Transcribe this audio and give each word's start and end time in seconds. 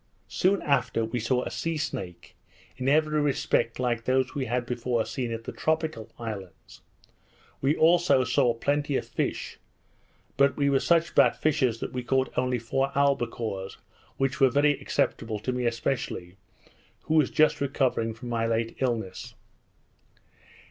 Soon 0.33 0.63
after, 0.63 1.05
we 1.05 1.19
saw 1.19 1.43
a 1.43 1.51
sea 1.51 1.77
snake, 1.77 2.35
in 2.75 2.89
every 2.89 3.21
respect 3.21 3.79
like 3.79 4.05
those 4.05 4.33
we 4.33 4.45
had 4.45 4.65
before 4.65 5.05
seen 5.05 5.31
at 5.31 5.43
the 5.43 5.51
tropical 5.51 6.11
islands. 6.17 6.81
We 7.61 7.75
also 7.77 8.23
saw 8.23 8.55
plenty 8.55 8.95
of 8.97 9.05
fish, 9.05 9.59
but 10.37 10.57
we 10.57 10.71
were 10.71 10.79
such 10.79 11.13
bad 11.13 11.35
fishers 11.35 11.79
that 11.81 11.93
we 11.93 12.01
caught 12.01 12.35
only 12.35 12.57
four 12.57 12.89
albacores, 12.95 13.77
which 14.17 14.39
were 14.39 14.49
very 14.49 14.71
acceptable, 14.81 15.37
to 15.37 15.51
me 15.51 15.67
especially, 15.67 16.35
who 17.03 17.13
was 17.13 17.29
just 17.29 17.61
recovering 17.61 18.15
from 18.15 18.27
my 18.29 18.47
late 18.47 18.77
illness. 18.79 19.35